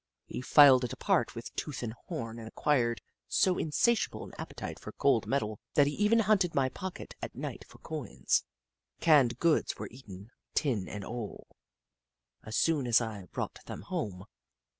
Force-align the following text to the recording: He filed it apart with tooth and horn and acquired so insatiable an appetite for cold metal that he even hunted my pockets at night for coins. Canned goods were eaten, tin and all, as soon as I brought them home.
He 0.25 0.41
filed 0.41 0.83
it 0.83 0.93
apart 0.93 1.35
with 1.35 1.53
tooth 1.55 1.83
and 1.83 1.93
horn 2.07 2.39
and 2.39 2.47
acquired 2.47 3.01
so 3.27 3.59
insatiable 3.59 4.23
an 4.25 4.33
appetite 4.39 4.79
for 4.79 4.93
cold 4.93 5.27
metal 5.27 5.59
that 5.75 5.85
he 5.85 5.93
even 5.93 6.21
hunted 6.21 6.55
my 6.55 6.69
pockets 6.69 7.15
at 7.21 7.35
night 7.35 7.63
for 7.67 7.77
coins. 7.77 8.43
Canned 8.99 9.37
goods 9.37 9.77
were 9.77 9.89
eaten, 9.91 10.31
tin 10.55 10.87
and 10.89 11.05
all, 11.05 11.45
as 12.41 12.57
soon 12.57 12.87
as 12.87 12.99
I 12.99 13.25
brought 13.25 13.63
them 13.65 13.83
home. 13.83 14.25